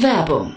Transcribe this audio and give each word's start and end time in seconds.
Werbung 0.00 0.56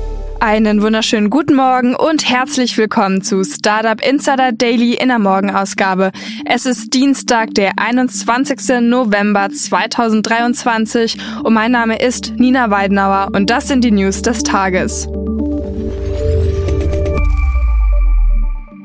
Einen 0.43 0.81
wunderschönen 0.81 1.29
guten 1.29 1.53
Morgen 1.53 1.93
und 1.93 2.27
herzlich 2.27 2.75
willkommen 2.75 3.21
zu 3.21 3.43
Startup 3.43 4.01
Insider 4.03 4.51
Daily 4.51 4.95
in 4.95 5.09
der 5.09 5.19
Morgenausgabe. 5.19 6.11
Es 6.45 6.65
ist 6.65 6.95
Dienstag, 6.95 7.53
der 7.53 7.77
21. 7.77 8.81
November 8.81 9.51
2023 9.51 11.17
und 11.43 11.53
mein 11.53 11.71
Name 11.71 12.01
ist 12.01 12.33
Nina 12.37 12.71
Weidenauer 12.71 13.29
und 13.33 13.51
das 13.51 13.67
sind 13.67 13.83
die 13.83 13.91
News 13.91 14.23
des 14.23 14.41
Tages. 14.41 15.07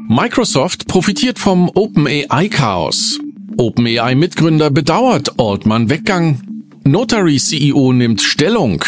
Microsoft 0.09 0.86
profitiert 0.88 1.38
vom 1.38 1.70
OpenAI-Chaos. 1.70 3.19
OpenAI-Mitgründer 3.56 4.70
bedauert 4.70 5.41
Altman-Weggang. 5.41 6.38
Notary 6.84 7.38
CEO 7.38 7.94
nimmt 7.94 8.20
Stellung. 8.20 8.84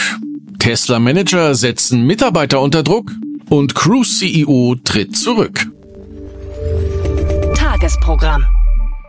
Tesla-Manager 0.68 1.54
setzen 1.54 2.02
Mitarbeiter 2.02 2.60
unter 2.60 2.82
Druck 2.82 3.10
und 3.48 3.74
Cruise-CEO 3.74 4.76
tritt 4.84 5.16
zurück. 5.16 5.66
Tagesprogramm. 7.54 8.44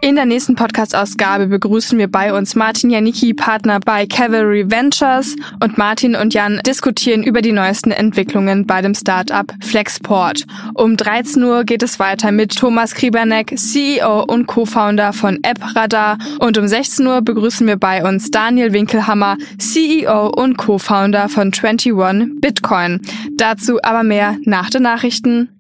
In 0.02 0.16
der 0.16 0.26
nächsten 0.26 0.56
Podcast-Ausgabe 0.56 1.48
begrüßen 1.48 2.00
wir 2.00 2.10
bei 2.10 2.34
uns 2.34 2.56
Martin 2.56 2.90
Janicki, 2.90 3.34
Partner 3.34 3.82
bei 3.82 4.06
Cavalry 4.06 4.72
Ventures. 4.72 5.36
Und 5.62 5.78
Martin 5.78 6.16
und 6.16 6.34
Jan 6.34 6.62
diskutieren 6.66 7.22
über 7.22 7.42
die 7.42 7.52
neuesten 7.52 7.92
Entwicklungen 7.92 8.66
bei 8.66 8.82
dem 8.82 8.96
Startup 8.96 9.52
Flexport. 9.62 10.46
Um 10.74 10.96
13 10.96 11.44
Uhr 11.44 11.66
geht 11.66 11.84
es 11.84 12.00
weiter 12.00 12.32
mit 12.32 12.56
Thomas 12.56 12.94
Krieberneck, 12.94 13.58
CEO 13.58 14.24
und 14.24 14.48
Co-Founder 14.48 15.12
von 15.12 15.40
AppRadar. 15.44 16.18
Und 16.40 16.58
um 16.58 16.66
16 16.66 17.06
Uhr 17.06 17.22
begrüßen 17.22 17.68
wir 17.68 17.76
bei 17.76 18.02
uns 18.08 18.32
Daniel 18.32 18.72
Winkelhammer, 18.72 19.36
CEO 19.58 20.30
und 20.30 20.58
Co-Founder 20.58 21.28
von 21.28 21.52
21 21.52 22.40
Bitcoin. 22.40 23.02
Dazu 23.36 23.80
aber 23.84 24.04
mehr 24.04 24.38
nach 24.46 24.70
den 24.70 24.84
Nachrichten. 24.84 25.59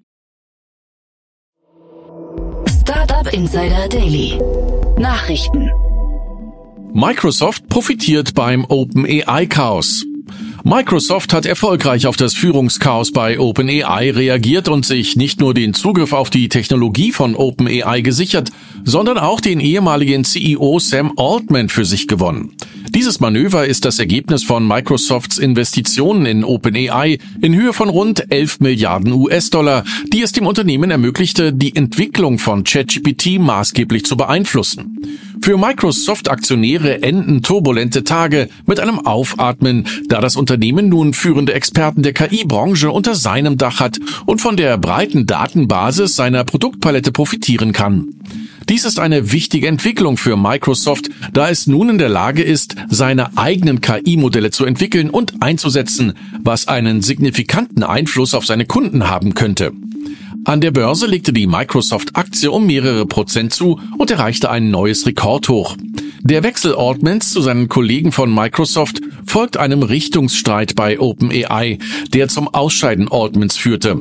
Startup 3.19 3.33
Insider 3.33 3.89
Daily. 3.89 4.39
Nachrichten. 4.97 5.69
Microsoft 6.93 7.67
profitiert 7.67 8.33
beim 8.33 8.63
OpenAI-Chaos. 8.63 10.05
Microsoft 10.63 11.33
hat 11.33 11.45
erfolgreich 11.45 12.07
auf 12.07 12.15
das 12.15 12.33
Führungschaos 12.33 13.11
bei 13.11 13.37
OpenAI 13.37 14.11
reagiert 14.11 14.69
und 14.69 14.85
sich 14.85 15.17
nicht 15.17 15.41
nur 15.41 15.53
den 15.53 15.73
Zugriff 15.73 16.13
auf 16.13 16.29
die 16.29 16.47
Technologie 16.47 17.11
von 17.11 17.35
OpenAI 17.35 17.99
gesichert, 17.99 18.51
sondern 18.85 19.17
auch 19.17 19.41
den 19.41 19.59
ehemaligen 19.59 20.23
CEO 20.23 20.79
Sam 20.79 21.11
Altman 21.17 21.67
für 21.67 21.83
sich 21.83 22.07
gewonnen. 22.07 22.55
Dieses 22.95 23.19
Manöver 23.19 23.67
ist 23.67 23.85
das 23.85 23.99
Ergebnis 23.99 24.43
von 24.43 24.67
Microsofts 24.67 25.37
Investitionen 25.37 26.25
in 26.25 26.43
OpenAI 26.43 27.19
in 27.39 27.55
Höhe 27.55 27.71
von 27.71 27.87
rund 27.87 28.31
11 28.31 28.61
Milliarden 28.61 29.13
US-Dollar, 29.13 29.83
die 30.11 30.23
es 30.23 30.31
dem 30.31 30.47
Unternehmen 30.47 30.89
ermöglichte, 30.89 31.53
die 31.53 31.75
Entwicklung 31.75 32.39
von 32.39 32.63
ChatGPT 32.63 33.39
maßgeblich 33.39 34.05
zu 34.05 34.17
beeinflussen. 34.17 34.97
Für 35.41 35.57
Microsoft-Aktionäre 35.57 37.03
enden 37.03 37.43
turbulente 37.43 38.03
Tage 38.03 38.49
mit 38.65 38.79
einem 38.79 38.99
Aufatmen, 38.99 39.87
da 40.07 40.19
das 40.19 40.35
Unternehmen 40.35 40.89
nun 40.89 41.13
führende 41.13 41.53
Experten 41.53 42.01
der 42.01 42.13
KI-Branche 42.13 42.91
unter 42.91 43.13
seinem 43.13 43.57
Dach 43.57 43.79
hat 43.79 43.99
und 44.25 44.41
von 44.41 44.57
der 44.57 44.77
breiten 44.77 45.27
Datenbasis 45.27 46.15
seiner 46.15 46.43
Produktpalette 46.43 47.11
profitieren 47.11 47.71
kann. 47.71 48.15
Dies 48.69 48.85
ist 48.85 48.99
eine 48.99 49.31
wichtige 49.31 49.67
Entwicklung 49.67 50.15
für 50.15 50.37
Microsoft, 50.37 51.09
da 51.33 51.49
es 51.49 51.65
nun 51.65 51.89
in 51.89 51.97
der 51.97 52.07
Lage 52.07 52.43
ist, 52.43 52.75
seine 52.87 53.35
eigenen 53.35 53.81
KI-Modelle 53.81 54.51
zu 54.51 54.63
entwickeln 54.63 55.09
und 55.09 55.41
einzusetzen, 55.41 56.13
was 56.43 56.67
einen 56.67 57.01
signifikanten 57.01 57.81
Einfluss 57.81 58.35
auf 58.35 58.45
seine 58.45 58.67
Kunden 58.67 59.09
haben 59.09 59.33
könnte. 59.33 59.71
An 60.45 60.61
der 60.61 60.69
Börse 60.69 61.07
legte 61.07 61.33
die 61.33 61.47
Microsoft-Aktie 61.47 62.51
um 62.51 62.67
mehrere 62.67 63.07
Prozent 63.07 63.53
zu 63.53 63.81
und 63.97 64.11
erreichte 64.11 64.51
ein 64.51 64.69
neues 64.69 65.07
Rekordhoch. 65.07 65.75
Der 66.21 66.43
Wechsel 66.43 66.75
Altmans 66.75 67.31
zu 67.31 67.41
seinen 67.41 67.69
Kollegen 67.69 68.11
von 68.11 68.33
Microsoft 68.33 69.01
folgt 69.25 69.57
einem 69.57 69.81
Richtungsstreit 69.81 70.75
bei 70.75 70.99
OpenAI, 70.99 71.79
der 72.13 72.27
zum 72.27 72.47
Ausscheiden 72.47 73.07
Altmans 73.09 73.57
führte. 73.57 73.99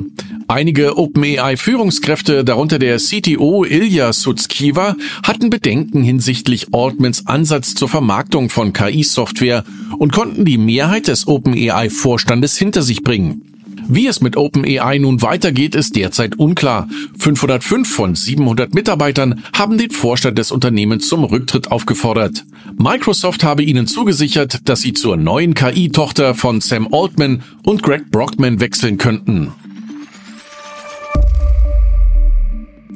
Einige 0.51 0.97
OpenAI-Führungskräfte, 0.97 2.43
darunter 2.43 2.79
der 2.79 2.97
CTO 2.97 3.65
Ilya 3.65 4.11
Sutskever, 4.11 4.95
hatten 5.21 5.51
Bedenken 5.51 6.01
hinsichtlich 6.01 6.73
Altmans 6.73 7.27
Ansatz 7.27 7.75
zur 7.75 7.87
Vermarktung 7.87 8.49
von 8.49 8.73
KI-Software 8.73 9.63
und 9.99 10.11
konnten 10.11 10.45
die 10.45 10.57
Mehrheit 10.57 11.07
des 11.07 11.27
OpenAI-Vorstandes 11.27 12.57
hinter 12.57 12.81
sich 12.81 13.03
bringen. 13.03 13.43
Wie 13.87 14.07
es 14.07 14.21
mit 14.21 14.37
OpenAI 14.37 14.97
nun 14.97 15.21
weitergeht, 15.21 15.75
ist 15.75 15.95
derzeit 15.95 16.39
unklar. 16.39 16.87
505 17.19 17.87
von 17.87 18.15
700 18.15 18.73
Mitarbeitern 18.73 19.43
haben 19.53 19.77
den 19.77 19.91
Vorstand 19.91 20.39
des 20.39 20.51
Unternehmens 20.51 21.07
zum 21.07 21.25
Rücktritt 21.25 21.71
aufgefordert. 21.71 22.43
Microsoft 22.75 23.43
habe 23.43 23.61
ihnen 23.61 23.85
zugesichert, 23.85 24.67
dass 24.67 24.81
sie 24.81 24.93
zur 24.93 25.15
neuen 25.15 25.53
KI-Tochter 25.53 26.33
von 26.33 26.59
Sam 26.59 26.87
Altman 26.91 27.43
und 27.61 27.83
Greg 27.83 28.09
Brockman 28.09 28.59
wechseln 28.59 28.97
könnten. 28.97 29.53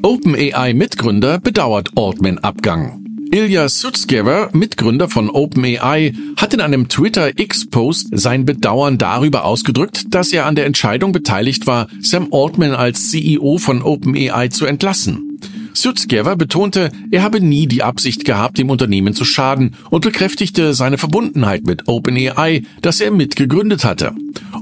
OpenAI-Mitgründer 0.06 1.40
bedauert 1.40 1.92
Altman-Abgang. 1.96 3.06
Ilya 3.32 3.70
Sutskever, 3.70 4.50
Mitgründer 4.52 5.08
von 5.08 5.30
OpenAI, 5.30 6.14
hat 6.36 6.54
in 6.54 6.60
einem 6.60 6.90
Twitter-X-Post 6.90 8.10
sein 8.12 8.44
Bedauern 8.44 8.98
darüber 8.98 9.46
ausgedrückt, 9.46 10.14
dass 10.14 10.34
er 10.34 10.46
an 10.46 10.56
der 10.56 10.66
Entscheidung 10.66 11.14
beteiligt 11.14 11.68
war, 11.68 11.88
Sam 12.02 12.28
Altman 12.34 12.74
als 12.74 13.12
CEO 13.12 13.58
von 13.60 13.82
OpenAI 13.82 14.50
zu 14.50 14.66
entlassen. 14.66 15.33
Sutskever 15.74 16.36
betonte, 16.36 16.92
er 17.12 17.24
habe 17.24 17.42
nie 17.42 17.68
die 17.68 17.84
Absicht 17.84 18.26
gehabt, 18.26 18.58
dem 18.58 18.70
Unternehmen 18.70 19.14
zu 19.14 19.26
schaden 19.26 19.76
und 19.90 20.02
bekräftigte 20.02 20.74
seine 20.74 20.98
Verbundenheit 20.98 21.66
mit 21.66 21.88
OpenAI, 21.88 22.64
das 22.82 23.02
er 23.02 23.12
mitgegründet 23.12 23.84
hatte. 23.84 24.14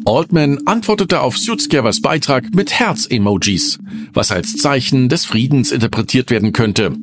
Altman 0.05 0.59
antwortete 0.65 1.21
auf 1.21 1.37
Sutskevers 1.37 2.01
Beitrag 2.01 2.55
mit 2.55 2.71
Herz-Emojis, 2.71 3.79
was 4.13 4.31
als 4.31 4.57
Zeichen 4.57 5.09
des 5.09 5.25
Friedens 5.25 5.71
interpretiert 5.71 6.31
werden 6.31 6.53
könnte. 6.53 6.95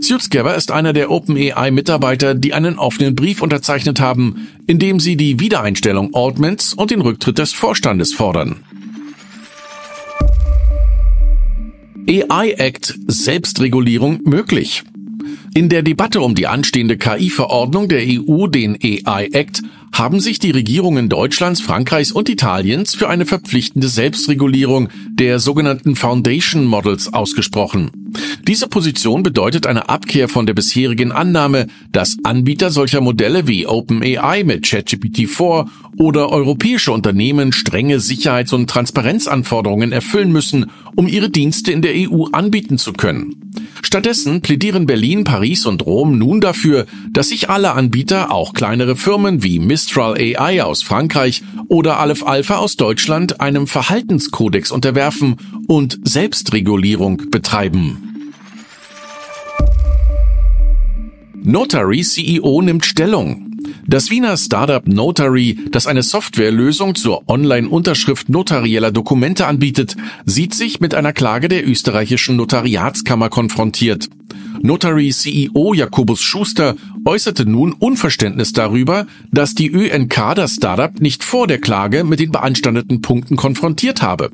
Suitskever 0.00 0.54
ist 0.54 0.70
einer 0.70 0.92
der 0.92 1.10
OpenAI-Mitarbeiter, 1.10 2.34
die 2.34 2.52
einen 2.52 2.78
offenen 2.78 3.16
Brief 3.16 3.42
unterzeichnet 3.42 3.98
haben, 3.98 4.48
in 4.66 4.78
dem 4.78 5.00
sie 5.00 5.16
die 5.16 5.40
Wiedereinstellung 5.40 6.14
Altmans 6.14 6.74
und 6.74 6.90
den 6.90 7.00
Rücktritt 7.00 7.38
des 7.38 7.52
Vorstandes 7.52 8.12
fordern. 8.12 8.56
AI 12.08 12.52
Act 12.58 12.94
Selbstregulierung 13.08 14.20
möglich. 14.22 14.84
In 15.56 15.70
der 15.70 15.82
Debatte 15.82 16.20
um 16.20 16.34
die 16.34 16.46
anstehende 16.46 16.98
KI-Verordnung 16.98 17.88
der 17.88 18.02
EU, 18.02 18.46
den 18.46 18.76
AI 18.82 19.30
Act, 19.32 19.62
haben 19.90 20.20
sich 20.20 20.38
die 20.38 20.50
Regierungen 20.50 21.08
Deutschlands, 21.08 21.62
Frankreichs 21.62 22.12
und 22.12 22.28
Italiens 22.28 22.94
für 22.94 23.08
eine 23.08 23.24
verpflichtende 23.24 23.88
Selbstregulierung 23.88 24.90
der 25.08 25.38
sogenannten 25.38 25.96
Foundation 25.96 26.66
Models 26.66 27.10
ausgesprochen. 27.10 27.90
Diese 28.46 28.68
Position 28.68 29.22
bedeutet 29.22 29.66
eine 29.66 29.88
Abkehr 29.88 30.28
von 30.28 30.44
der 30.44 30.52
bisherigen 30.52 31.10
Annahme, 31.10 31.68
dass 31.90 32.18
Anbieter 32.22 32.70
solcher 32.70 33.00
Modelle 33.00 33.48
wie 33.48 33.66
OpenAI 33.66 34.44
mit 34.44 34.66
ChatGPT-4 34.66 35.66
oder 35.96 36.30
europäische 36.30 36.92
Unternehmen 36.92 37.52
strenge 37.52 38.00
Sicherheits- 38.00 38.52
und 38.52 38.68
Transparenzanforderungen 38.68 39.92
erfüllen 39.92 40.32
müssen, 40.32 40.66
um 40.94 41.08
ihre 41.08 41.30
Dienste 41.30 41.72
in 41.72 41.80
der 41.80 41.94
EU 41.94 42.24
anbieten 42.32 42.76
zu 42.76 42.92
können. 42.92 43.46
Stattdessen 43.82 44.42
plädieren 44.42 44.86
Berlin, 44.86 45.24
Paris 45.24 45.45
und 45.66 45.86
Rom 45.86 46.18
nun 46.18 46.40
dafür, 46.40 46.86
dass 47.12 47.28
sich 47.28 47.48
alle 47.48 47.72
Anbieter, 47.72 48.32
auch 48.32 48.52
kleinere 48.52 48.96
Firmen 48.96 49.42
wie 49.42 49.58
Mistral 49.58 50.14
AI 50.14 50.62
aus 50.62 50.82
Frankreich 50.82 51.42
oder 51.68 51.98
Aleph 51.98 52.24
Alpha 52.24 52.56
aus 52.56 52.76
Deutschland, 52.76 53.40
einem 53.40 53.66
Verhaltenskodex 53.66 54.70
unterwerfen 54.70 55.36
und 55.68 55.98
Selbstregulierung 56.04 57.30
betreiben. 57.30 58.06
Notary 61.42 62.02
CEO 62.02 62.60
nimmt 62.60 62.84
Stellung. 62.84 63.52
Das 63.86 64.10
Wiener 64.10 64.36
Startup 64.36 64.86
Notary, 64.86 65.58
das 65.70 65.86
eine 65.86 66.02
Softwarelösung 66.02 66.96
zur 66.96 67.28
Online-Unterschrift 67.28 68.28
notarieller 68.28 68.90
Dokumente 68.90 69.46
anbietet, 69.46 69.96
sieht 70.24 70.54
sich 70.54 70.80
mit 70.80 70.92
einer 70.94 71.12
Klage 71.12 71.46
der 71.46 71.68
österreichischen 71.68 72.34
Notariatskammer 72.34 73.28
konfrontiert. 73.28 74.08
Notary 74.62 75.10
CEO 75.10 75.74
Jakobus 75.74 76.22
Schuster 76.22 76.76
äußerte 77.04 77.46
nun 77.46 77.72
Unverständnis 77.72 78.52
darüber, 78.52 79.06
dass 79.30 79.54
die 79.54 79.70
ÖNK 79.70 80.34
das 80.34 80.54
Startup 80.54 81.00
nicht 81.00 81.24
vor 81.24 81.46
der 81.46 81.58
Klage 81.58 82.04
mit 82.04 82.20
den 82.20 82.32
beanstandeten 82.32 83.00
Punkten 83.00 83.36
konfrontiert 83.36 84.02
habe. 84.02 84.30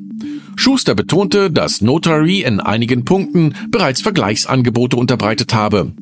Schuster 0.57 0.95
betonte, 0.95 1.51
dass 1.51 1.81
Notary 1.81 2.43
in 2.43 2.61
einigen 2.61 3.05
Punkten 3.05 3.55
bereits 3.71 4.01
Vergleichsangebote 4.01 4.97
unterbreitet 4.97 5.55
habe. 5.55 5.93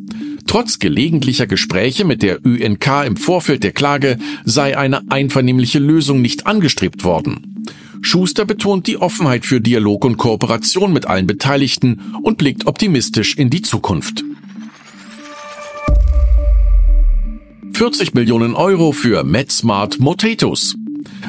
Trotz 0.46 0.78
gelegentlicher 0.78 1.46
Gespräche 1.46 2.04
mit 2.04 2.22
der 2.22 2.44
ÖNK 2.44 3.06
im 3.06 3.16
Vorfeld 3.16 3.62
der 3.62 3.72
Klage 3.72 4.18
sei 4.44 4.76
eine 4.76 5.02
einvernehmliche 5.10 5.78
Lösung 5.78 6.20
nicht 6.20 6.46
angestrebt 6.46 7.04
worden. 7.04 7.59
Schuster 8.02 8.44
betont 8.44 8.86
die 8.86 8.96
Offenheit 8.96 9.44
für 9.44 9.60
Dialog 9.60 10.04
und 10.04 10.16
Kooperation 10.16 10.92
mit 10.92 11.06
allen 11.06 11.26
Beteiligten 11.26 12.00
und 12.22 12.38
blickt 12.38 12.66
optimistisch 12.66 13.36
in 13.36 13.50
die 13.50 13.62
Zukunft. 13.62 14.24
40 17.74 18.14
Millionen 18.14 18.54
Euro 18.54 18.92
für 18.92 19.24
MedSmart 19.24 20.00
Motatos. 20.00 20.76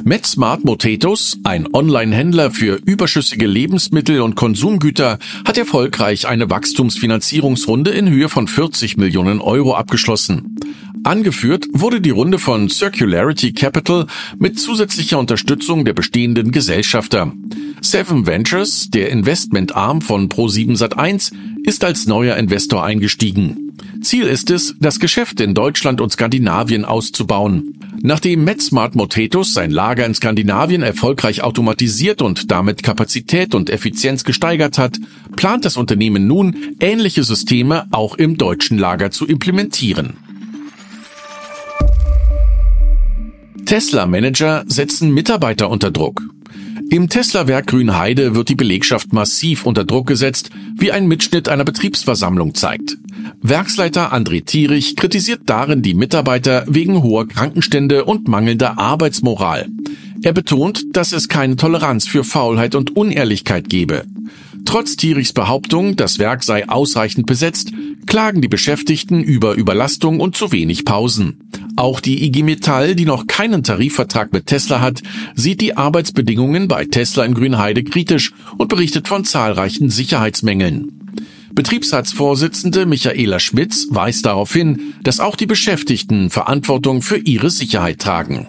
MedSmart 0.03 0.65
Motetos, 0.65 1.37
ein 1.43 1.67
Online-Händler 1.73 2.51
für 2.51 2.79
überschüssige 2.85 3.47
Lebensmittel 3.47 4.21
und 4.21 4.35
Konsumgüter, 4.35 5.19
hat 5.45 5.57
erfolgreich 5.57 6.27
eine 6.27 6.49
Wachstumsfinanzierungsrunde 6.49 7.91
in 7.91 8.09
Höhe 8.09 8.27
von 8.27 8.47
40 8.47 8.97
Millionen 8.97 9.39
Euro 9.39 9.75
abgeschlossen. 9.75 10.57
Angeführt 11.03 11.65
wurde 11.73 11.99
die 11.99 12.11
Runde 12.11 12.37
von 12.37 12.69
Circularity 12.69 13.53
Capital 13.53 14.05
mit 14.37 14.59
zusätzlicher 14.59 15.17
Unterstützung 15.17 15.83
der 15.83 15.93
bestehenden 15.93 16.51
Gesellschafter. 16.51 17.33
Seven 17.81 18.27
Ventures, 18.27 18.89
der 18.91 19.09
Investmentarm 19.09 20.01
von 20.01 20.29
Pro7 20.29 20.77
Sat1, 20.77 21.31
ist 21.63 21.83
als 21.83 22.05
neuer 22.05 22.35
Investor 22.37 22.83
eingestiegen. 22.83 23.71
Ziel 24.01 24.25
ist 24.25 24.51
es, 24.51 24.75
das 24.79 24.99
Geschäft 24.99 25.41
in 25.41 25.55
Deutschland 25.55 26.01
und 26.01 26.11
Skandinavien 26.11 26.85
auszubauen. 26.85 27.79
Nachdem 28.03 28.43
MedSmart 28.43 28.95
Motetus 28.95 29.53
sein 29.53 29.71
Lager 29.71 30.05
in 30.05 30.13
Skandinavien 30.13 30.83
erfolgreich 30.83 31.41
automatisiert 31.41 32.21
und 32.21 32.51
damit 32.51 32.83
Kapazität 32.83 33.55
und 33.55 33.71
Effizienz 33.71 34.23
gesteigert 34.23 34.77
hat, 34.77 34.99
plant 35.35 35.65
das 35.65 35.77
Unternehmen 35.77 36.27
nun, 36.27 36.75
ähnliche 36.79 37.23
Systeme 37.23 37.87
auch 37.91 38.15
im 38.15 38.37
deutschen 38.37 38.77
Lager 38.77 39.09
zu 39.09 39.25
implementieren. 39.25 40.30
Tesla-Manager 43.71 44.65
setzen 44.67 45.13
Mitarbeiter 45.13 45.69
unter 45.69 45.91
Druck. 45.91 46.23
Im 46.89 47.07
Tesla-Werk 47.07 47.67
Grünheide 47.67 48.35
wird 48.35 48.49
die 48.49 48.55
Belegschaft 48.55 49.13
massiv 49.13 49.65
unter 49.65 49.85
Druck 49.85 50.07
gesetzt, 50.07 50.49
wie 50.77 50.91
ein 50.91 51.07
Mitschnitt 51.07 51.47
einer 51.47 51.63
Betriebsversammlung 51.63 52.53
zeigt. 52.53 52.97
Werksleiter 53.41 54.13
André 54.13 54.43
Thierich 54.43 54.97
kritisiert 54.97 55.43
darin 55.45 55.81
die 55.81 55.93
Mitarbeiter 55.93 56.65
wegen 56.67 57.01
hoher 57.01 57.29
Krankenstände 57.29 58.03
und 58.03 58.27
mangelnder 58.27 58.77
Arbeitsmoral. 58.77 59.69
Er 60.21 60.33
betont, 60.33 60.83
dass 60.91 61.13
es 61.13 61.29
keine 61.29 61.55
Toleranz 61.55 62.05
für 62.05 62.25
Faulheit 62.25 62.75
und 62.75 62.97
Unehrlichkeit 62.97 63.69
gebe. 63.69 64.03
Trotz 64.65 64.97
Thierichs 64.97 65.31
Behauptung, 65.31 65.95
das 65.95 66.19
Werk 66.19 66.43
sei 66.43 66.67
ausreichend 66.67 67.25
besetzt, 67.25 67.71
klagen 68.05 68.41
die 68.41 68.49
Beschäftigten 68.49 69.23
über 69.23 69.53
Überlastung 69.53 70.19
und 70.19 70.35
zu 70.35 70.51
wenig 70.51 70.83
Pausen. 70.83 71.39
Auch 71.81 71.99
die 71.99 72.23
IG 72.25 72.43
Metall, 72.43 72.93
die 72.93 73.05
noch 73.05 73.25
keinen 73.25 73.63
Tarifvertrag 73.63 74.31
mit 74.33 74.45
Tesla 74.45 74.81
hat, 74.81 75.01
sieht 75.33 75.61
die 75.61 75.77
Arbeitsbedingungen 75.77 76.67
bei 76.67 76.85
Tesla 76.85 77.25
in 77.25 77.33
Grünheide 77.33 77.83
kritisch 77.83 78.33
und 78.59 78.67
berichtet 78.67 79.07
von 79.07 79.25
zahlreichen 79.25 79.89
Sicherheitsmängeln. 79.89 80.91
Betriebsratsvorsitzende 81.55 82.85
Michaela 82.85 83.39
Schmitz 83.39 83.87
weist 83.89 84.27
darauf 84.27 84.53
hin, 84.53 84.93
dass 85.01 85.19
auch 85.19 85.35
die 85.35 85.47
Beschäftigten 85.47 86.29
Verantwortung 86.29 87.01
für 87.01 87.17
ihre 87.17 87.49
Sicherheit 87.49 87.97
tragen. 87.97 88.45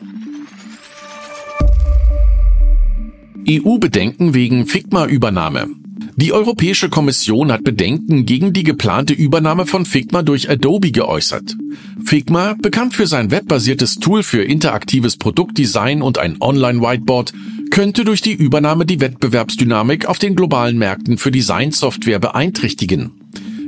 EU-Bedenken 3.49 4.35
wegen 4.35 4.67
Figma-Übernahme. 4.67 5.82
Die 6.17 6.33
Europäische 6.33 6.89
Kommission 6.91 7.51
hat 7.51 7.65
Bedenken 7.65 8.27
gegen 8.27 8.53
die 8.53 8.65
geplante 8.65 9.15
Übernahme 9.15 9.65
von 9.67 9.87
Figma 9.87 10.23
durch 10.23 10.51
Adobe 10.51 10.91
geäußert. 10.91 11.57
Figma, 12.05 12.55
bekannt 12.61 12.93
für 12.95 13.07
sein 13.07 13.31
webbasiertes 13.31 13.95
Tool 13.97 14.23
für 14.23 14.45
interaktives 14.45 15.17
Produktdesign 15.17 16.03
und 16.03 16.19
ein 16.19 16.37
Online-Whiteboard, 16.39 17.33
könnte 17.71 18.05
durch 18.05 18.21
die 18.21 18.35
Übernahme 18.35 18.85
die 18.85 19.01
Wettbewerbsdynamik 19.01 20.05
auf 20.05 20.19
den 20.19 20.37
globalen 20.37 20.77
Märkten 20.77 21.17
für 21.17 21.31
Designsoftware 21.31 22.19
beeinträchtigen. 22.19 23.13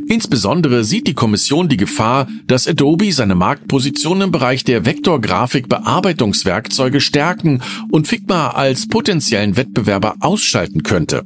Insbesondere 0.06 0.84
sieht 0.84 1.06
die 1.06 1.14
Kommission 1.14 1.70
die 1.70 1.78
Gefahr, 1.78 2.28
dass 2.46 2.68
Adobe 2.68 3.10
seine 3.12 3.34
Marktposition 3.34 4.20
im 4.20 4.30
Bereich 4.30 4.62
der 4.64 4.84
Vektorgrafik-Bearbeitungswerkzeuge 4.84 7.00
stärken 7.00 7.62
und 7.90 8.06
Figma 8.06 8.48
als 8.48 8.86
potenziellen 8.86 9.56
Wettbewerber 9.56 10.16
ausschalten 10.20 10.82
könnte. 10.82 11.24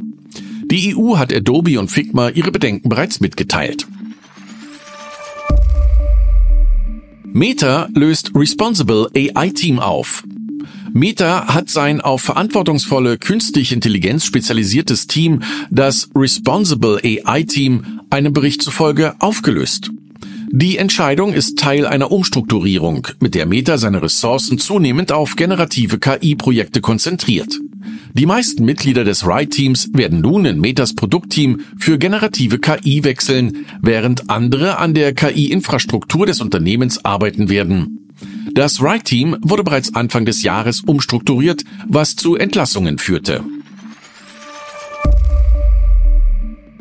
Die 0.71 0.95
EU 0.95 1.17
hat 1.17 1.33
Adobe 1.33 1.81
und 1.81 1.91
Figma 1.91 2.29
ihre 2.29 2.53
Bedenken 2.53 2.91
bereits 2.91 3.21
mitgeteilt. 3.21 3.87
Meta 7.25 7.89
löst 7.95 8.33
Responsible 8.35 9.09
AI 9.15 9.49
Team 9.51 9.79
auf. 9.79 10.25
Meta 10.93 11.55
hat 11.55 11.71
sein 11.71 12.01
auf 12.01 12.21
verantwortungsvolle 12.21 13.17
künstliche 13.17 13.75
Intelligenz 13.75 14.25
spezialisiertes 14.25 15.07
Team, 15.07 15.43
das 15.71 16.11
Responsible 16.15 17.01
AI 17.03 17.45
Team, 17.45 18.01
einem 18.11 18.33
Bericht 18.33 18.61
zufolge 18.61 19.15
aufgelöst. 19.21 19.91
Die 20.51 20.79
Entscheidung 20.79 21.35
ist 21.35 21.59
Teil 21.59 21.87
einer 21.87 22.11
Umstrukturierung, 22.11 23.07
mit 23.21 23.35
der 23.35 23.45
Meta 23.45 23.77
seine 23.77 24.03
Ressourcen 24.03 24.59
zunehmend 24.59 25.13
auf 25.13 25.37
generative 25.37 25.99
KI-Projekte 25.99 26.81
konzentriert. 26.81 27.59
Die 28.15 28.25
meisten 28.25 28.65
Mitglieder 28.65 29.05
des 29.05 29.27
Ride-Teams 29.27 29.91
werden 29.93 30.23
nun 30.23 30.47
in 30.47 30.59
Metas 30.59 30.95
Produktteam 30.95 31.61
für 31.79 31.99
generative 31.99 32.59
KI 32.59 33.05
wechseln, 33.05 33.67
während 33.83 34.31
andere 34.31 34.79
an 34.79 34.95
der 34.95 35.13
KI-Infrastruktur 35.15 36.25
des 36.25 36.41
Unternehmens 36.41 37.05
arbeiten 37.05 37.51
werden. 37.51 38.09
Das 38.55 38.83
Ride-Team 38.83 39.37
wurde 39.43 39.65
bereits 39.65 39.95
Anfang 39.95 40.25
des 40.25 40.43
Jahres 40.43 40.81
umstrukturiert, 40.81 41.63
was 41.87 42.17
zu 42.17 42.37
Entlassungen 42.37 42.99
führte. 42.99 43.45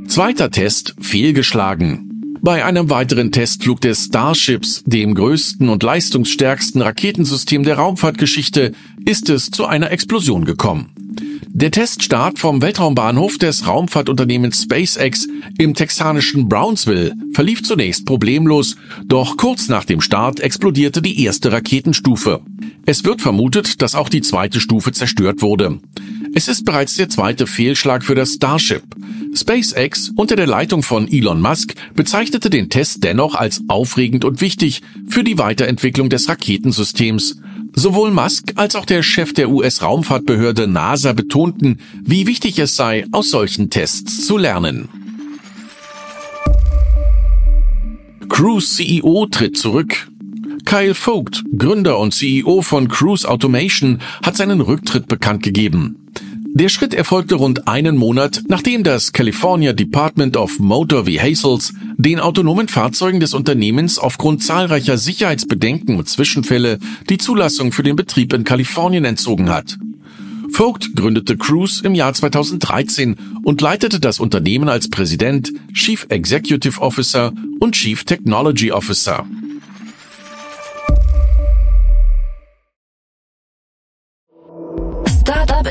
Zweiter 0.07 0.49
Test 0.51 0.95
fehlgeschlagen. 1.01 2.06
Bei 2.47 2.63
einem 2.63 2.89
weiteren 2.89 3.33
Testflug 3.33 3.81
des 3.81 4.05
Starships, 4.05 4.81
dem 4.85 5.15
größten 5.15 5.67
und 5.67 5.83
leistungsstärksten 5.83 6.81
Raketensystem 6.81 7.63
der 7.63 7.75
Raumfahrtgeschichte, 7.75 8.71
ist 9.05 9.29
es 9.29 9.51
zu 9.51 9.65
einer 9.65 9.91
Explosion 9.91 10.45
gekommen. 10.45 10.93
Der 11.49 11.71
Teststart 11.71 12.39
vom 12.39 12.61
Weltraumbahnhof 12.61 13.37
des 13.37 13.67
Raumfahrtunternehmens 13.67 14.63
SpaceX 14.63 15.27
im 15.57 15.73
texanischen 15.73 16.47
Brownsville 16.47 17.15
verlief 17.33 17.63
zunächst 17.63 18.05
problemlos, 18.05 18.77
doch 19.03 19.35
kurz 19.35 19.67
nach 19.67 19.83
dem 19.83 19.99
Start 19.99 20.39
explodierte 20.39 21.01
die 21.01 21.25
erste 21.25 21.51
Raketenstufe. 21.51 22.39
Es 22.85 23.03
wird 23.03 23.21
vermutet, 23.21 23.81
dass 23.81 23.93
auch 23.93 24.07
die 24.07 24.21
zweite 24.21 24.61
Stufe 24.61 24.93
zerstört 24.93 25.41
wurde. 25.41 25.81
Es 26.33 26.47
ist 26.47 26.63
bereits 26.63 26.95
der 26.95 27.09
zweite 27.09 27.45
Fehlschlag 27.45 28.05
für 28.05 28.15
das 28.15 28.35
Starship. 28.35 28.83
SpaceX 29.37 30.11
unter 30.15 30.35
der 30.35 30.47
Leitung 30.47 30.83
von 30.83 31.07
Elon 31.07 31.41
Musk 31.41 31.75
bezeichnete 31.95 32.49
den 32.49 32.69
Test 32.69 33.03
dennoch 33.03 33.35
als 33.35 33.61
aufregend 33.67 34.25
und 34.25 34.41
wichtig 34.41 34.81
für 35.07 35.23
die 35.23 35.37
Weiterentwicklung 35.37 36.09
des 36.09 36.27
Raketensystems. 36.27 37.39
Sowohl 37.73 38.11
Musk 38.11 38.53
als 38.55 38.75
auch 38.75 38.85
der 38.85 39.03
Chef 39.03 39.33
der 39.33 39.49
US-Raumfahrtbehörde 39.49 40.67
NASA 40.67 41.13
betonten, 41.13 41.79
wie 42.03 42.25
wichtig 42.25 42.57
es 42.59 42.75
sei, 42.75 43.05
aus 43.11 43.29
solchen 43.29 43.69
Tests 43.69 44.25
zu 44.25 44.37
lernen. 44.37 44.89
Cruise 48.29 48.75
CEO 48.75 49.27
tritt 49.27 49.57
zurück. 49.57 50.09
Kyle 50.65 50.95
Vogt, 50.95 51.43
Gründer 51.57 51.97
und 51.97 52.13
CEO 52.13 52.61
von 52.61 52.87
Cruise 52.87 53.27
Automation, 53.27 53.99
hat 54.23 54.35
seinen 54.35 54.59
Rücktritt 54.59 55.07
bekannt 55.07 55.43
gegeben. 55.43 56.06
Der 56.59 56.69
Schritt 56.69 56.95
erfolgte 56.95 57.35
rund 57.35 57.67
einen 57.67 57.97
Monat, 57.97 58.41
nachdem 58.47 58.83
das 58.83 59.13
California 59.13 59.73
Department 59.73 60.35
of 60.35 60.57
Motor 60.57 61.05
Vehicles 61.05 61.71
den 61.97 62.19
autonomen 62.19 62.67
Fahrzeugen 62.67 63.19
des 63.19 63.35
Unternehmens 63.35 63.99
aufgrund 63.99 64.41
zahlreicher 64.41 64.97
Sicherheitsbedenken 64.97 65.97
und 65.97 66.09
Zwischenfälle 66.09 66.79
die 67.11 67.19
Zulassung 67.19 67.71
für 67.71 67.83
den 67.83 67.95
Betrieb 67.95 68.33
in 68.33 68.43
Kalifornien 68.43 69.05
entzogen 69.05 69.51
hat. 69.51 69.77
Vogt 70.51 70.95
gründete 70.95 71.37
Cruise 71.37 71.83
im 71.85 71.93
Jahr 71.93 72.15
2013 72.15 73.17
und 73.43 73.61
leitete 73.61 73.99
das 73.99 74.19
Unternehmen 74.19 74.67
als 74.67 74.89
Präsident, 74.89 75.53
Chief 75.73 76.07
Executive 76.09 76.81
Officer 76.81 77.33
und 77.59 77.75
Chief 77.75 78.03
Technology 78.03 78.71
Officer. 78.71 79.27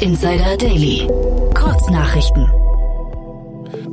Insider 0.01 0.57
Daily. 0.59 1.09
Kurznachrichten. 1.55 2.47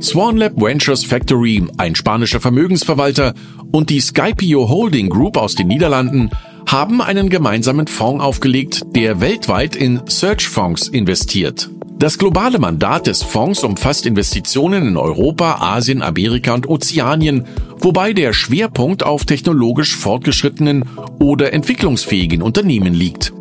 Swanlab 0.00 0.52
Ventures 0.56 1.04
Factory, 1.04 1.64
ein 1.78 1.94
spanischer 1.94 2.40
Vermögensverwalter, 2.40 3.34
und 3.72 3.90
die 3.90 4.00
Skypio 4.00 4.68
Holding 4.68 5.08
Group 5.08 5.36
aus 5.36 5.54
den 5.54 5.68
Niederlanden 5.68 6.30
haben 6.68 7.00
einen 7.00 7.30
gemeinsamen 7.30 7.86
Fonds 7.86 8.22
aufgelegt, 8.22 8.82
der 8.94 9.20
weltweit 9.20 9.76
in 9.76 10.02
Search-Fonds 10.06 10.88
investiert. 10.88 11.70
Das 11.96 12.18
globale 12.18 12.58
Mandat 12.58 13.06
des 13.06 13.22
Fonds 13.22 13.64
umfasst 13.64 14.04
Investitionen 14.04 14.86
in 14.88 14.96
Europa, 14.96 15.56
Asien, 15.60 16.02
Amerika 16.02 16.52
und 16.52 16.68
Ozeanien, 16.68 17.44
wobei 17.78 18.12
der 18.12 18.32
Schwerpunkt 18.32 19.04
auf 19.04 19.24
technologisch 19.24 19.96
fortgeschrittenen 19.96 20.84
oder 21.18 21.52
entwicklungsfähigen 21.52 22.42
Unternehmen 22.42 22.92
liegt. 22.94 23.32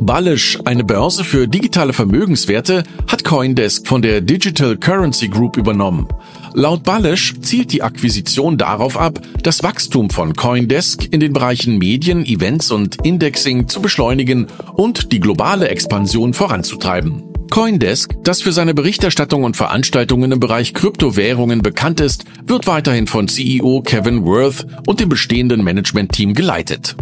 Ballish, 0.00 0.58
eine 0.64 0.84
Börse 0.84 1.24
für 1.24 1.46
digitale 1.46 1.92
Vermögenswerte, 1.92 2.82
hat 3.06 3.24
Coindesk 3.24 3.86
von 3.86 4.02
der 4.02 4.20
Digital 4.20 4.76
Currency 4.76 5.28
Group 5.28 5.56
übernommen. 5.56 6.08
Laut 6.54 6.82
Ballish 6.82 7.34
zielt 7.40 7.72
die 7.72 7.82
Akquisition 7.82 8.58
darauf 8.58 8.98
ab, 8.98 9.20
das 9.42 9.62
Wachstum 9.62 10.10
von 10.10 10.34
Coindesk 10.34 11.08
in 11.12 11.20
den 11.20 11.32
Bereichen 11.32 11.78
Medien, 11.78 12.24
Events 12.26 12.70
und 12.70 13.04
Indexing 13.04 13.68
zu 13.68 13.80
beschleunigen 13.80 14.48
und 14.74 15.12
die 15.12 15.20
globale 15.20 15.68
Expansion 15.68 16.34
voranzutreiben. 16.34 17.22
Coindesk, 17.50 18.14
das 18.24 18.40
für 18.40 18.52
seine 18.52 18.72
Berichterstattung 18.72 19.44
und 19.44 19.58
Veranstaltungen 19.58 20.32
im 20.32 20.40
Bereich 20.40 20.72
Kryptowährungen 20.72 21.60
bekannt 21.60 22.00
ist, 22.00 22.24
wird 22.46 22.66
weiterhin 22.66 23.06
von 23.06 23.28
CEO 23.28 23.82
Kevin 23.82 24.24
Worth 24.24 24.66
und 24.86 25.00
dem 25.00 25.10
bestehenden 25.10 25.62
Managementteam 25.62 26.32
geleitet. 26.32 26.96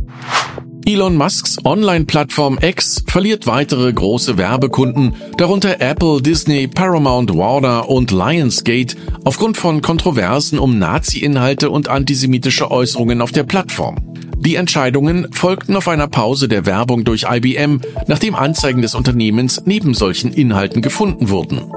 Elon 0.87 1.17
Musks 1.17 1.59
Online-Plattform 1.65 2.59
X 2.61 3.05
verliert 3.07 3.47
weitere 3.47 3.93
große 3.93 4.39
Werbekunden, 4.39 5.15
darunter 5.37 5.81
Apple, 5.81 6.23
Disney, 6.23 6.67
Paramount, 6.67 7.37
Warner 7.37 7.89
und 7.89 8.11
Lionsgate, 8.11 8.97
aufgrund 9.25 9.57
von 9.57 9.83
Kontroversen 9.83 10.59
um 10.59 10.79
Nazi-Inhalte 10.79 11.71
und 11.71 11.89
antisemitische 11.89 12.71
Äußerungen 12.71 13.21
auf 13.21 13.33
der 13.33 13.45
Plattform. 13.45 13.97
Die 14.39 14.55
Entscheidungen 14.55 15.31
folgten 15.33 15.77
auf 15.77 15.87
einer 15.87 16.09
Pause 16.09 16.49
der 16.49 16.65
Werbung 16.65 17.05
durch 17.05 17.27
IBM, 17.31 17.83
nachdem 18.07 18.35
Anzeigen 18.35 18.81
des 18.81 18.95
Unternehmens 18.95 19.63
neben 19.67 19.93
solchen 19.93 20.33
Inhalten 20.33 20.81
gefunden 20.81 21.29
wurden. 21.29 21.71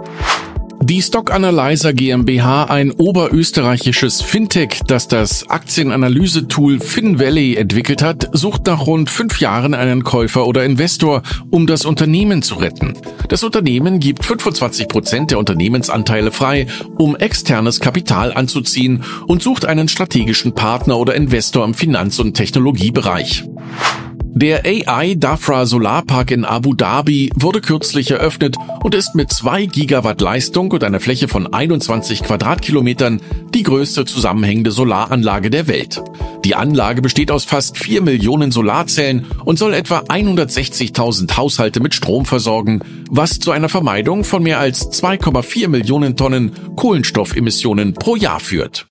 Die 0.85 1.01
Stock 1.01 1.31
Analyzer 1.31 1.93
GmbH, 1.93 2.65
ein 2.65 2.91
oberösterreichisches 2.91 4.21
Fintech, 4.21 4.81
das 4.85 5.07
das 5.07 5.49
Aktienanalyse-Tool 5.49 6.81
FinValley 6.81 7.55
entwickelt 7.55 8.03
hat, 8.03 8.27
sucht 8.33 8.67
nach 8.67 8.85
rund 8.85 9.09
fünf 9.09 9.39
Jahren 9.39 9.75
einen 9.75 10.03
Käufer 10.03 10.45
oder 10.45 10.65
Investor, 10.65 11.21
um 11.49 11.67
das 11.67 11.85
Unternehmen 11.85 12.41
zu 12.41 12.55
retten. 12.55 12.95
Das 13.29 13.45
Unternehmen 13.45 14.01
gibt 14.01 14.25
25 14.25 14.89
Prozent 14.89 15.31
der 15.31 15.39
Unternehmensanteile 15.39 16.33
frei, 16.33 16.67
um 16.97 17.15
externes 17.15 17.79
Kapital 17.79 18.33
anzuziehen 18.33 19.05
und 19.25 19.41
sucht 19.41 19.63
einen 19.63 19.87
strategischen 19.87 20.53
Partner 20.53 20.99
oder 20.99 21.15
Investor 21.15 21.63
im 21.63 21.75
Finanz- 21.75 22.19
und 22.19 22.33
Technologiebereich. 22.33 23.45
Der 24.35 24.65
AI 24.65 25.13
Dafra 25.13 25.67
Solarpark 25.67 26.31
in 26.31 26.43
Abu 26.43 26.73
Dhabi 26.73 27.29
wurde 27.35 27.61
kürzlich 27.61 28.09
eröffnet 28.09 28.55
und 28.81 28.95
ist 28.95 29.13
mit 29.13 29.31
zwei 29.31 29.67
Gigawatt 29.67 30.21
Leistung 30.21 30.71
und 30.71 30.83
einer 30.83 30.99
Fläche 30.99 31.27
von 31.27 31.53
21 31.53 32.23
Quadratkilometern 32.23 33.21
die 33.53 33.61
größte 33.61 34.05
zusammenhängende 34.05 34.71
Solaranlage 34.71 35.51
der 35.51 35.67
Welt. 35.67 36.01
Die 36.43 36.55
Anlage 36.55 37.03
besteht 37.03 37.29
aus 37.29 37.45
fast 37.45 37.77
vier 37.77 38.01
Millionen 38.01 38.49
Solarzellen 38.49 39.27
und 39.45 39.59
soll 39.59 39.75
etwa 39.75 39.99
160.000 39.99 41.37
Haushalte 41.37 41.79
mit 41.79 41.93
Strom 41.93 42.25
versorgen, 42.25 42.81
was 43.11 43.37
zu 43.37 43.51
einer 43.51 43.69
Vermeidung 43.69 44.23
von 44.23 44.41
mehr 44.41 44.57
als 44.57 44.91
2,4 44.91 45.67
Millionen 45.67 46.17
Tonnen 46.17 46.53
Kohlenstoffemissionen 46.75 47.93
pro 47.93 48.15
Jahr 48.15 48.39
führt. 48.39 48.87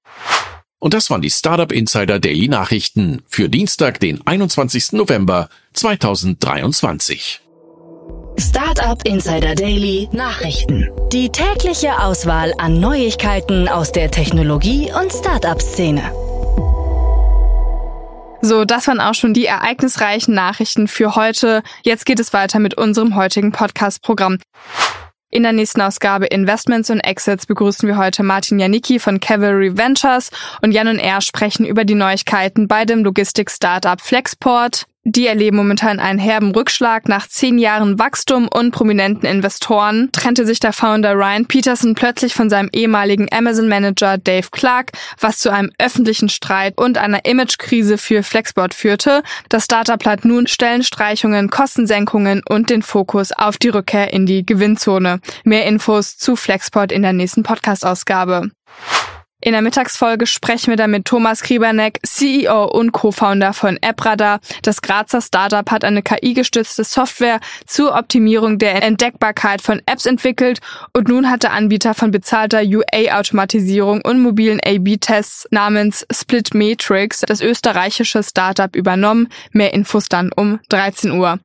Und 0.82 0.94
das 0.94 1.10
waren 1.10 1.22
die 1.22 1.30
Startup 1.30 1.70
Insider 1.70 2.18
Daily 2.18 2.48
Nachrichten 2.48 3.22
für 3.28 3.48
Dienstag, 3.48 4.00
den 4.00 4.26
21. 4.26 4.94
November 4.94 5.48
2023. 5.74 7.40
Startup 8.36 9.00
Insider 9.06 9.54
Daily 9.54 10.08
Nachrichten. 10.10 10.90
Die 11.12 11.28
tägliche 11.28 12.00
Auswahl 12.00 12.52
an 12.58 12.80
Neuigkeiten 12.80 13.68
aus 13.68 13.92
der 13.92 14.10
Technologie- 14.10 14.90
und 14.92 15.12
Startup-Szene. 15.12 16.02
So, 18.40 18.64
das 18.64 18.88
waren 18.88 18.98
auch 18.98 19.14
schon 19.14 19.34
die 19.34 19.46
ereignisreichen 19.46 20.34
Nachrichten 20.34 20.88
für 20.88 21.14
heute. 21.14 21.62
Jetzt 21.84 22.06
geht 22.06 22.18
es 22.18 22.32
weiter 22.32 22.58
mit 22.58 22.74
unserem 22.74 23.14
heutigen 23.14 23.52
Podcast-Programm. 23.52 24.38
In 25.34 25.44
der 25.44 25.54
nächsten 25.54 25.80
Ausgabe 25.80 26.26
Investments 26.26 26.90
und 26.90 27.00
Exits 27.00 27.46
begrüßen 27.46 27.88
wir 27.88 27.96
heute 27.96 28.22
Martin 28.22 28.58
Janicki 28.58 28.98
von 28.98 29.18
Cavalry 29.18 29.78
Ventures 29.78 30.30
und 30.60 30.72
Jan 30.72 30.88
und 30.88 30.98
er 30.98 31.22
sprechen 31.22 31.64
über 31.64 31.86
die 31.86 31.94
Neuigkeiten 31.94 32.68
bei 32.68 32.84
dem 32.84 33.02
Logistik-Startup 33.02 33.98
Flexport. 33.98 34.84
Die 35.04 35.26
erleben 35.26 35.56
momentan 35.56 35.98
einen 35.98 36.20
herben 36.20 36.52
Rückschlag. 36.52 37.08
Nach 37.08 37.26
zehn 37.26 37.58
Jahren 37.58 37.98
Wachstum 37.98 38.46
und 38.46 38.70
prominenten 38.70 39.28
Investoren 39.28 40.10
trennte 40.12 40.46
sich 40.46 40.60
der 40.60 40.72
Founder 40.72 41.14
Ryan 41.14 41.46
Peterson 41.46 41.96
plötzlich 41.96 42.34
von 42.34 42.48
seinem 42.48 42.70
ehemaligen 42.72 43.26
Amazon-Manager 43.32 44.18
Dave 44.18 44.46
Clark, 44.52 44.92
was 45.18 45.38
zu 45.38 45.50
einem 45.50 45.72
öffentlichen 45.78 46.28
Streit 46.28 46.78
und 46.78 46.98
einer 46.98 47.24
Imagekrise 47.24 47.98
für 47.98 48.22
Flexbot 48.22 48.74
führte. 48.74 49.24
Das 49.48 49.64
Startup 49.64 49.98
plant 49.98 50.24
nun 50.24 50.46
Stellenstreichungen, 50.46 51.50
Kostensenkungen 51.50 52.42
und 52.48 52.70
den 52.70 52.82
Fokus 52.82 53.32
auf 53.32 53.56
die 53.56 53.70
Rückkehr 53.70 54.12
in 54.12 54.24
die 54.24 54.46
Gewinnzone. 54.46 55.18
Mehr 55.42 55.66
Infos 55.66 56.16
zu 56.16 56.36
Flexport 56.36 56.92
in 56.92 57.02
der 57.02 57.12
nächsten 57.12 57.42
Podcast-Ausgabe. 57.42 58.50
In 59.44 59.52
der 59.52 59.62
Mittagsfolge 59.62 60.28
sprechen 60.28 60.68
wir 60.68 60.76
dann 60.76 60.92
mit 60.92 61.04
Thomas 61.04 61.42
Krieberneck, 61.42 61.98
CEO 62.06 62.64
und 62.66 62.92
Co-Founder 62.92 63.52
von 63.52 63.76
AppRadar. 63.82 64.38
Das 64.62 64.82
Grazer 64.82 65.20
Startup 65.20 65.68
hat 65.68 65.82
eine 65.82 66.00
KI-gestützte 66.00 66.84
Software 66.84 67.40
zur 67.66 67.96
Optimierung 67.96 68.58
der 68.58 68.84
Entdeckbarkeit 68.84 69.60
von 69.60 69.82
Apps 69.86 70.06
entwickelt 70.06 70.60
und 70.92 71.08
nun 71.08 71.28
hat 71.28 71.42
der 71.42 71.54
Anbieter 71.54 71.94
von 71.94 72.12
bezahlter 72.12 72.62
UA-Automatisierung 72.62 74.02
und 74.02 74.20
mobilen 74.20 74.60
A-B-Tests 74.64 75.48
namens 75.50 76.06
Splitmetrics 76.12 77.22
das 77.26 77.40
österreichische 77.40 78.22
Startup 78.22 78.74
übernommen. 78.76 79.28
Mehr 79.50 79.74
Infos 79.74 80.08
dann 80.08 80.30
um 80.32 80.60
13 80.68 81.10
Uhr. 81.10 81.40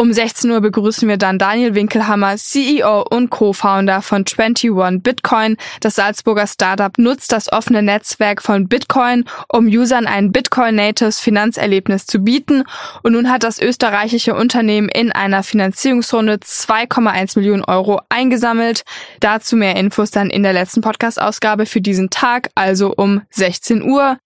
Um 0.00 0.14
16 0.14 0.50
Uhr 0.50 0.62
begrüßen 0.62 1.06
wir 1.10 1.18
dann 1.18 1.38
Daniel 1.38 1.74
Winkelhammer, 1.74 2.38
CEO 2.38 3.02
und 3.02 3.28
Co-Founder 3.28 4.00
von 4.00 4.24
21 4.24 5.02
Bitcoin. 5.02 5.58
Das 5.80 5.96
Salzburger 5.96 6.46
Startup 6.46 6.96
nutzt 6.96 7.32
das 7.32 7.52
offene 7.52 7.82
Netzwerk 7.82 8.40
von 8.40 8.66
Bitcoin, 8.66 9.26
um 9.48 9.66
Usern 9.66 10.06
ein 10.06 10.32
Bitcoin-natives 10.32 11.20
Finanzerlebnis 11.20 12.06
zu 12.06 12.20
bieten. 12.20 12.64
Und 13.02 13.12
nun 13.12 13.30
hat 13.30 13.42
das 13.42 13.60
österreichische 13.60 14.34
Unternehmen 14.34 14.88
in 14.88 15.12
einer 15.12 15.42
Finanzierungsrunde 15.42 16.36
2,1 16.36 17.38
Millionen 17.38 17.64
Euro 17.66 18.00
eingesammelt. 18.08 18.84
Dazu 19.20 19.54
mehr 19.54 19.76
Infos 19.76 20.10
dann 20.10 20.30
in 20.30 20.42
der 20.42 20.54
letzten 20.54 20.80
Podcast-Ausgabe 20.80 21.66
für 21.66 21.82
diesen 21.82 22.08
Tag, 22.08 22.48
also 22.54 22.94
um 22.96 23.20
16 23.32 23.82
Uhr. 23.82 24.16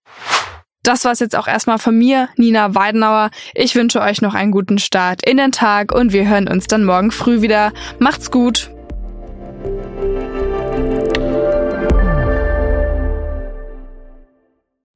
Das 0.84 1.04
war's 1.04 1.18
jetzt 1.18 1.34
auch 1.34 1.48
erstmal 1.48 1.78
von 1.78 1.98
mir, 1.98 2.28
Nina 2.36 2.74
Weidenauer. 2.74 3.30
Ich 3.54 3.74
wünsche 3.74 4.02
euch 4.02 4.20
noch 4.20 4.34
einen 4.34 4.52
guten 4.52 4.78
Start 4.78 5.26
in 5.26 5.38
den 5.38 5.50
Tag 5.50 5.92
und 5.92 6.12
wir 6.12 6.28
hören 6.28 6.46
uns 6.46 6.66
dann 6.66 6.84
morgen 6.84 7.10
früh 7.10 7.40
wieder. 7.40 7.72
Macht's 7.98 8.30
gut! 8.30 8.70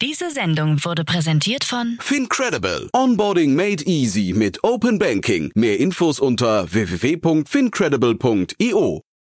Diese 0.01 0.31
Sendung 0.31 0.85
wurde 0.85 1.05
präsentiert 1.05 1.65
von 1.65 1.99
Fincredible. 2.01 2.89
Onboarding 2.93 3.57
made 3.57 3.83
easy 3.85 4.33
mit 4.37 4.63
Open 4.63 4.99
Banking. 4.99 5.51
Mehr 5.55 5.81
Infos 5.81 6.21
unter 6.21 6.71
www.fincredible.io. 6.73 9.08